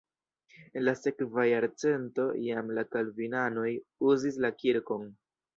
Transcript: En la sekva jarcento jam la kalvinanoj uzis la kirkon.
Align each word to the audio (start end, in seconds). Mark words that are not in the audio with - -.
En 0.79 0.83
la 0.85 0.93
sekva 1.01 1.45
jarcento 1.49 2.27
jam 2.47 2.73
la 2.79 2.87
kalvinanoj 2.97 3.69
uzis 4.15 4.45
la 4.47 4.53
kirkon. 4.65 5.11